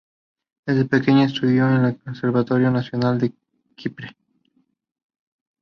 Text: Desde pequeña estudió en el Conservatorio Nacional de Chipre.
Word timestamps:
Desde 0.65 0.85
pequeña 0.85 1.25
estudió 1.25 1.67
en 1.69 1.85
el 1.85 1.99
Conservatorio 1.99 2.71
Nacional 2.71 3.19
de 3.19 3.31
Chipre. 3.77 4.17